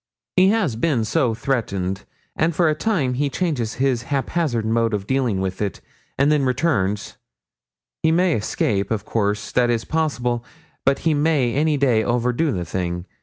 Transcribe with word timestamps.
He 0.35 0.47
has 0.47 0.75
been 0.75 1.05
so 1.05 1.35
threatened, 1.35 2.05
and 2.35 2.55
for 2.55 2.67
a 2.67 2.73
time 2.73 3.13
he 3.13 3.29
changes 3.29 3.75
his 3.75 4.01
haphazard 4.09 4.65
mode 4.65 4.95
of 4.95 5.05
dealing 5.05 5.39
with 5.39 5.61
it, 5.61 5.79
and 6.17 6.31
then 6.31 6.43
returns; 6.43 7.17
he 8.01 8.11
may 8.11 8.33
escape 8.33 8.89
of 8.89 9.05
course, 9.05 9.51
that 9.51 9.69
is 9.69 9.85
possible 9.85 10.43
but 10.87 10.97
he 11.05 11.13
may 11.13 11.53
any 11.53 11.77
day 11.77 12.03
overdo 12.03 12.51
the 12.51 12.65
thing. 12.65 13.05